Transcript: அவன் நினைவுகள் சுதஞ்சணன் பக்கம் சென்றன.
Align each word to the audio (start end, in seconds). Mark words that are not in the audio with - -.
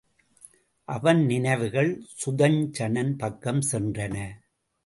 அவன் 0.87 1.25
நினைவுகள் 1.25 1.91
சுதஞ்சணன் 2.21 3.13
பக்கம் 3.17 3.61
சென்றன. 3.71 4.15